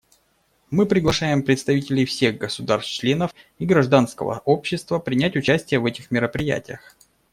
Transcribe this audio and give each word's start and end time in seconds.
Мы 0.71 0.87
приглашаем 0.87 1.43
представителей 1.43 2.05
всех 2.05 2.39
государств-членов 2.39 3.35
и 3.59 3.67
гражданского 3.67 4.39
общества 4.45 4.97
принять 4.97 5.35
участие 5.35 5.79
в 5.79 5.85
этих 5.85 6.09
мероприятиях. 6.09 6.97